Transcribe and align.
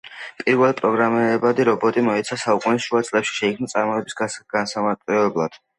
პირველი 0.43 0.73
პროგრამირებადი 0.79 1.67
რობოტი 1.69 2.05
მეოცე 2.09 2.39
საუკუნის 2.47 2.89
შუა 2.89 3.05
წლებში 3.11 3.39
შეიქმნა 3.43 3.75
წარმოების 3.77 4.23
გასამარტივებლად 4.59 5.67